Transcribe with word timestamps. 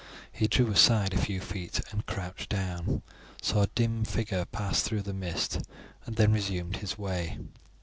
He 0.31 0.47
drew 0.47 0.71
aside 0.71 1.13
a 1.13 1.17
few 1.21 1.39
feet 1.39 1.79
and 1.91 2.03
crouched 2.07 2.49
down, 2.49 3.03
saw 3.39 3.61
a 3.61 3.67
dim 3.67 4.03
figure 4.03 4.45
pass 4.45 4.81
through 4.81 5.03
the 5.03 5.13
mist, 5.13 5.61
and 6.07 6.15
then 6.15 6.33
resumed 6.33 6.77
his 6.77 6.97
way. 6.97 7.37